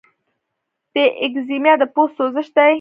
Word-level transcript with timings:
د 0.93 0.95
ایکزیما 1.21 1.73
د 1.81 1.83
پوست 1.93 2.13
سوزش 2.17 2.47
دی. 2.55 2.69